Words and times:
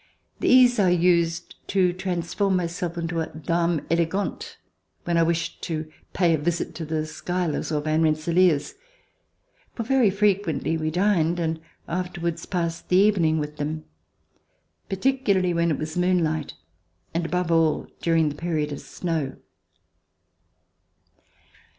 These 0.39 0.79
I 0.79 0.89
used 0.89 1.53
to 1.67 1.93
transform 1.93 2.55
myself 2.55 2.97
into 2.97 3.19
a 3.19 3.27
dame 3.27 3.85
elegante, 3.91 4.57
when 5.03 5.15
I 5.15 5.21
wished 5.21 5.61
to 5.65 5.91
pay 6.11 6.33
a 6.33 6.39
visit 6.39 6.73
to 6.73 6.85
the 6.85 7.05
Schuylers 7.05 7.71
or 7.71 7.81
Van 7.81 8.01
Rensselaers, 8.01 8.73
for 9.75 9.83
very 9.83 10.09
frequently 10.09 10.75
we 10.75 10.89
dined 10.89 11.39
and 11.39 11.61
after 11.87 12.19
wards 12.19 12.47
passed 12.47 12.89
the 12.89 12.97
evening 12.97 13.37
with 13.37 13.57
them, 13.57 13.85
particularly 14.89 15.53
when 15.53 15.69
it 15.69 15.77
was 15.77 15.95
moonlight, 15.95 16.55
and 17.13 17.23
above 17.23 17.51
all, 17.51 17.85
during 18.01 18.29
the 18.29 18.33
period 18.33 18.71
of 18.71 18.79
snow. 18.81 19.35